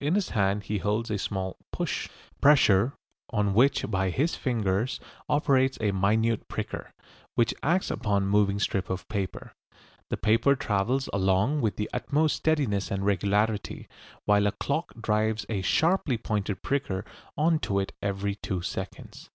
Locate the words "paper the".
9.08-10.16